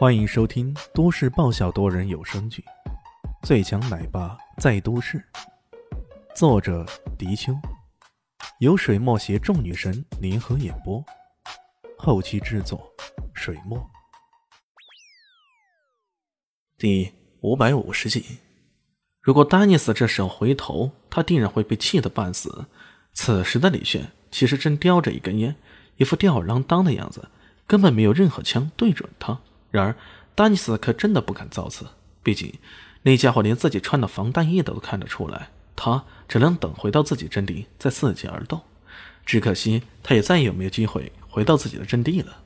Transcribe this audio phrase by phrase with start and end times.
[0.00, 2.64] 欢迎收听都市爆笑多人有声剧
[3.46, 5.18] 《最强奶爸在都市》，
[6.34, 6.86] 作者：
[7.18, 7.52] 迪秋，
[8.60, 11.04] 由水墨携众女神联合演播，
[11.98, 12.90] 后期制作：
[13.34, 13.78] 水墨。
[16.78, 17.12] 第
[17.42, 18.38] 五百五十集，
[19.20, 22.64] 如果丹尼斯这时候回头，他定然会被气得半死。
[23.12, 25.54] 此时的李炫其实正叼着一根烟，
[25.98, 27.28] 一副吊儿郎当的样子，
[27.66, 29.38] 根本没有任何枪对准他。
[29.70, 29.96] 然而，
[30.34, 31.86] 丹尼斯可真的不敢造次，
[32.22, 32.52] 毕竟
[33.02, 38.60] 那家伙连自己穿的防弹衣都看得出来，他只能等回到自己阵地再伺机而动。
[39.24, 42.38] 只可惜，他也再也没有机会回到自己的阵地了。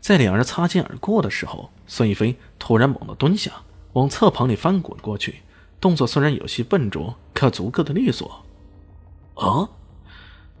[0.00, 3.50] 在两人擦肩而过的时候，孙一飞突然猛地蹲下，
[3.94, 5.36] 往侧旁里翻滚过去，
[5.80, 8.44] 动作虽然有些笨拙，可足够的利索。
[9.34, 9.70] 啊！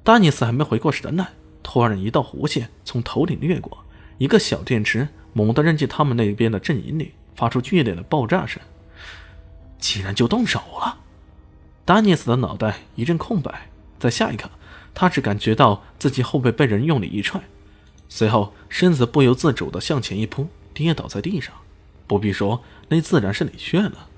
[0.02, 3.84] 丹尼斯还没回过神来，突然一道弧线从头顶掠过，
[4.18, 5.08] 一个小电池。
[5.36, 8.58] 猛地扔进他们那边的阵营里，发出剧烈的爆炸声。
[9.78, 11.00] 竟然就动手了！
[11.84, 14.48] 丹尼斯的脑袋一阵空白，在下一刻，
[14.94, 17.42] 他只感觉到自己后背被人用力一踹，
[18.08, 21.52] 随后身子不由自主地向前一扑，跌倒在地上。
[22.06, 24.08] 不必说，那自然是李炫了。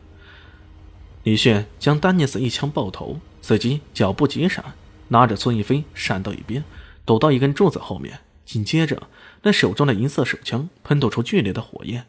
[1.24, 4.64] 李炫将丹尼斯一枪爆头，随即脚步急闪，
[5.08, 6.62] 拉着孙逸飞闪到一边，
[7.04, 8.20] 躲到一根柱子后面。
[8.48, 9.08] 紧接着，
[9.42, 12.06] 那手中的银色手枪喷吐出剧烈的火焰，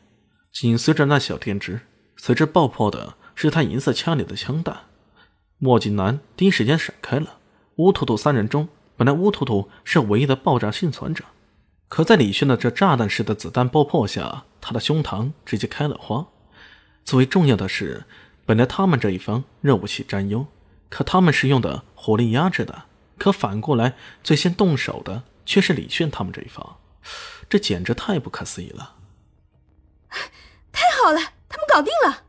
[0.53, 1.81] 紧随着那小电池，
[2.15, 4.83] 随之爆破的是他银色枪里的枪弹。
[5.57, 7.39] 莫锦南第一时间闪开了。
[7.75, 11.25] 乌图图三人中，本来乌图图是唯一的爆炸幸存者，
[11.89, 16.25] 可在李轩的这炸弹式的子弹爆破下，他的胸膛直接开了花。
[17.03, 18.05] 最为重要的是，
[18.45, 20.45] 本来他们这一方热武器占优，
[20.87, 22.83] 可他们是用的火力压制的，
[23.17, 25.23] 可反过来最先动手的。
[25.49, 26.77] 却是李炫他们这一方，
[27.49, 28.97] 这简直太不可思议了！
[30.71, 31.19] 太好了，
[31.49, 32.23] 他们搞定了！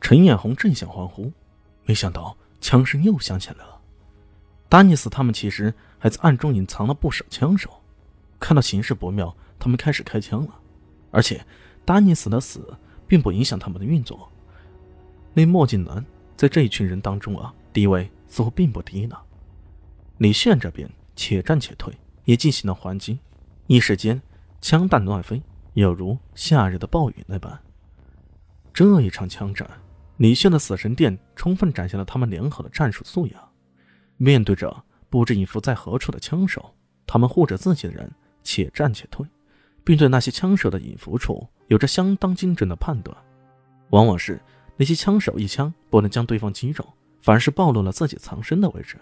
[0.00, 1.32] 陈艳红正想欢呼，
[1.86, 3.80] 没想到枪声又响起来了。
[4.68, 7.82] 丹尼斯他们其实还在暗中隐藏了不少枪手，
[8.38, 10.60] 看到形势不妙，他们开始开枪了。
[11.10, 11.44] 而且，
[11.84, 12.78] 丹尼斯的死
[13.08, 14.30] 并不影响他们的运作。
[15.34, 16.06] 那墨镜男
[16.36, 19.18] 在这一群人当中啊，地位似乎并不低呢。
[20.18, 21.92] 李炫这边且战且退。
[22.26, 23.18] 也进行了还击，
[23.66, 24.20] 一时间
[24.60, 25.42] 枪弹乱飞，
[25.72, 27.58] 有如夏日的暴雨那般。
[28.74, 29.66] 这一场枪战，
[30.18, 33.48] 李炫的死神殿充分展现了他们良好的战术素养。
[34.18, 36.74] 面对着不知隐伏在何处的枪手，
[37.06, 38.10] 他们护着自己的人，
[38.42, 39.26] 且战且退，
[39.84, 43.16] 并对那些枪手的隐伏处有着相当精准的判断。
[43.90, 44.40] 往往是
[44.76, 46.84] 那些枪手一枪不能将对方击中，
[47.22, 48.98] 反而是暴露了自己藏身的位置。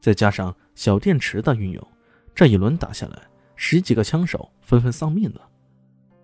[0.00, 1.88] 再加上小电池的运用。
[2.34, 3.22] 这一轮打下来，
[3.54, 5.48] 十几个枪手纷纷丧命了。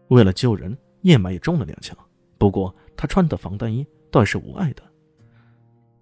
[0.09, 1.97] 为了救人，叶满也中了两枪，
[2.37, 4.83] 不过他穿的防弹衣倒是无碍的。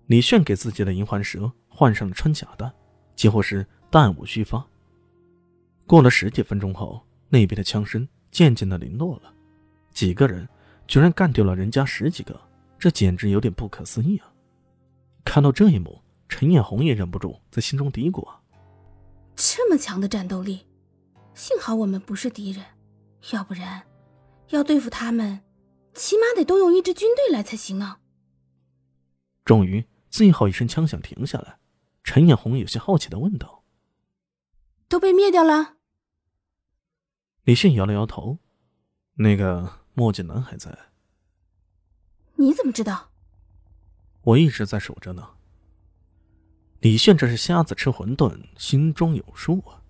[0.07, 2.73] 李炫给自己的银环蛇换上了穿甲弹，
[3.15, 4.67] 几乎是弹无虚发。
[5.87, 9.33] 过了十几分钟后，那边的枪声渐渐的零落了。
[9.93, 10.49] 几个人
[10.87, 12.41] 居然干掉了人家十几个，
[12.79, 14.33] 这简直有点不可思议啊！
[15.25, 18.41] 看到这一幕，陈艳红也忍不住在心中嘀咕啊。
[19.69, 20.67] 这么强的战斗力，
[21.35, 22.65] 幸好我们不是敌人，
[23.35, 23.87] 要不然
[24.49, 25.45] 要对付他们，
[25.93, 28.01] 起码得动用一支军队来才行啊。
[29.45, 31.59] 终于，最后一声枪响停下来，
[32.03, 33.63] 陈艳红有些好奇的问道
[34.89, 35.77] ：“都被灭掉了？”
[37.45, 38.39] 李迅摇了摇头
[39.21, 40.79] ：“那个墨镜男还在。
[42.37, 43.11] ”“你怎么知道
[44.25, 45.33] ？”“我一直在守着呢。”
[46.81, 49.83] 李炫这是瞎子吃馄饨，心中有数啊！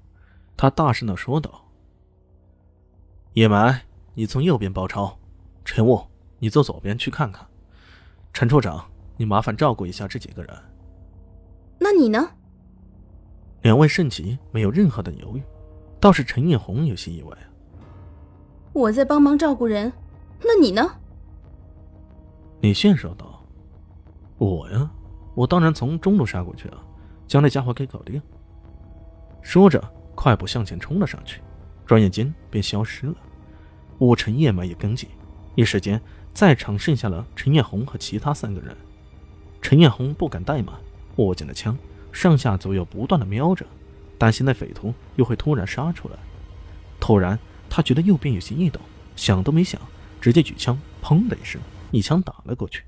[0.56, 1.68] 他大声的说道
[3.34, 3.82] ：“叶埋，
[4.14, 5.18] 你从右边包抄；
[5.66, 6.02] 陈雾，
[6.38, 7.46] 你坐左边去看看。
[8.32, 10.56] 陈处长，你麻烦照顾一下这几个人。
[11.78, 12.30] 那你呢？”
[13.62, 15.42] 两位圣级没有任何的犹豫，
[16.00, 17.44] 倒是陈艳红有些意外啊。
[18.72, 19.92] 我在帮忙照顾人，
[20.40, 20.90] 那你呢？
[22.62, 23.44] 李炫说道
[24.38, 24.90] ：“我呀。”
[25.38, 26.78] 我当然从中路杀过去啊，
[27.28, 28.20] 将那家伙给搞定。
[29.40, 29.80] 说着，
[30.16, 31.40] 快步向前冲了上去，
[31.86, 33.14] 转眼间便消失了。
[34.00, 35.08] 武尘叶脉也跟进，
[35.54, 36.00] 一时间
[36.34, 38.76] 在场剩下了陈艳红和其他三个人。
[39.62, 40.74] 陈艳红不敢怠慢，
[41.18, 41.78] 握紧了枪，
[42.10, 43.64] 上下左右不断的瞄着，
[44.18, 46.16] 担心那匪徒又会突然杀出来。
[46.98, 47.38] 突然，
[47.70, 48.82] 他觉得右边有些异动，
[49.14, 49.80] 想都没想，
[50.20, 51.60] 直接举枪，砰的一声，
[51.92, 52.82] 一枪打了过去。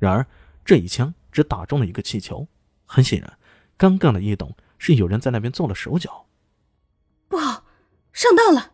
[0.00, 0.26] 然而，
[0.64, 1.14] 这一枪。
[1.32, 2.46] 只打中了一个气球，
[2.84, 3.38] 很显然，
[3.76, 6.26] 刚刚的异动是有人在那边做了手脚。
[7.28, 7.64] 不好，
[8.12, 8.72] 上当了！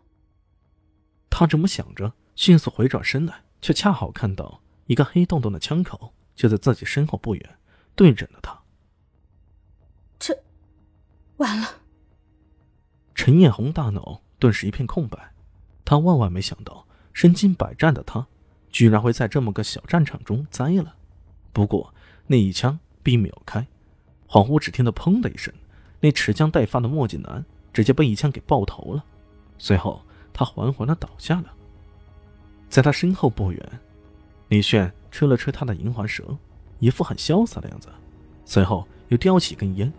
[1.30, 7.58] 他这么想着，迅速回转身来，却恰好看到一个黑洞洞的枪口就在自己身后不远，
[7.94, 8.60] 对准了他。
[10.18, 10.36] 这，
[11.36, 11.68] 完了！
[13.14, 15.32] 陈艳红大脑顿时一片空白，
[15.84, 18.26] 他万万没想到，身经百战的他，
[18.70, 20.96] 居然会在这么个小战场中栽了。
[21.52, 21.94] 不过
[22.28, 23.66] 那一枪并没有开，
[24.28, 25.52] 恍惚只听得“砰”的一声，
[25.98, 29.04] 那持枪待发的墨镜男直接被一枪给爆头了。
[29.58, 30.00] 随后
[30.32, 31.52] 他缓缓的倒下了。
[32.68, 33.80] 在他身后不远，
[34.48, 36.36] 李炫吹了吹他的银环蛇，
[36.78, 37.88] 一副很潇洒的样子，
[38.44, 39.90] 随后又叼起一根烟，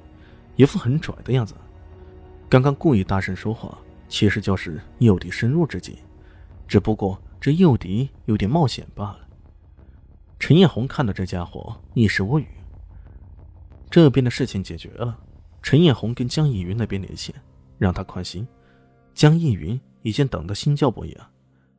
[0.56, 1.56] 一副很拽的样子。
[2.48, 3.78] 刚刚故意大声说话，
[4.08, 5.98] 其实就是诱敌深入之计，
[6.68, 9.20] 只不过这诱敌有点冒险罢了。
[10.40, 12.48] 陈艳红看到这家伙一时无语。
[13.92, 15.20] 这边的事情解决了，
[15.62, 17.36] 陈艳红跟江逸云那边联系，
[17.78, 18.48] 让他宽心。
[19.14, 21.16] 江逸云已经等得心焦不已！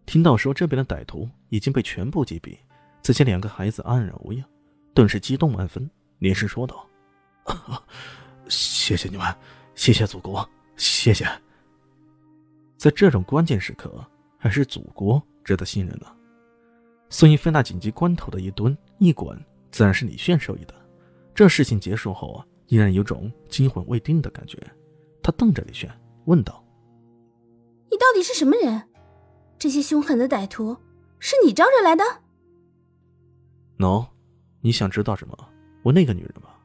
[0.04, 2.56] 听到说这边的歹徒已经被全部击毙，
[3.00, 4.44] 自己两个孩子安然无恙，
[4.92, 6.86] 顿时激动万分，连声说道
[8.48, 9.34] ：“谢谢你们，
[9.74, 10.46] 谢谢祖国！”
[10.76, 11.26] 谢谢。
[12.76, 14.04] 在这种关键时刻，
[14.36, 16.06] 还是祖国值得信任呢。
[17.10, 19.38] 孙一飞那紧急关头的一蹲一滚，
[19.70, 20.74] 自然是李炫授意的。
[21.34, 24.58] 这事情结束后啊，依然有种惊魂未定的感觉。
[25.22, 25.90] 他瞪着李炫，
[26.26, 26.64] 问道
[27.90, 28.82] ：“你到底是什么人？
[29.58, 30.76] 这些凶狠的歹徒
[31.18, 32.04] 是你招惹来的
[33.76, 34.06] ？”“no，
[34.60, 35.36] 你想知道什么？
[35.82, 36.58] 我那个女人吧，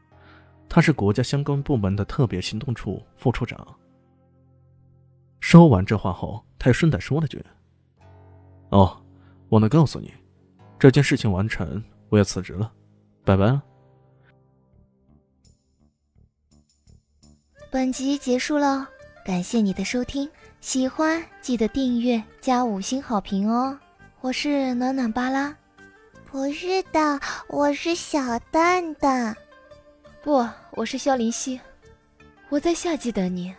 [0.69, 3.67] 她是国家相关部门的特别行动处副处长。”
[5.41, 7.43] 说完这话后，他又顺带说了句
[8.69, 9.01] ：“哦，
[9.49, 10.11] 忘了告诉你，
[10.77, 12.71] 这件事情完成，我要辞职了，
[13.23, 13.63] 拜拜了。”
[17.71, 18.87] 本集结束了，
[19.25, 20.29] 感谢你的收听，
[20.61, 23.77] 喜欢记得订阅加五星好评哦！
[24.21, 25.53] 我是暖暖巴拉，
[26.31, 27.19] 不是的，
[27.49, 29.35] 我是小蛋蛋，
[30.23, 31.59] 不，我是萧林希，
[32.49, 33.53] 我在夏季等你。